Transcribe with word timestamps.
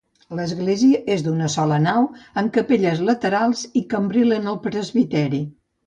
L'església 0.37 1.01
és 1.15 1.21
d'una 1.27 1.49
sola 1.57 1.77
nau 1.85 2.09
amb 2.43 2.55
capelles 2.57 3.05
laterals 3.13 3.65
i 3.83 3.87
cambril 3.97 4.39
en 4.43 4.55
el 4.55 4.63
presbiteri. 4.69 5.49